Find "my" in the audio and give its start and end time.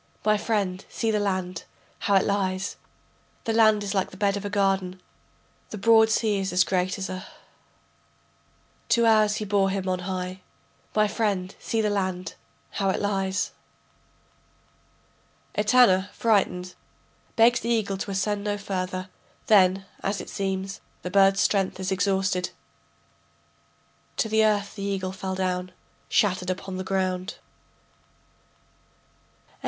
0.25-0.35, 10.95-11.07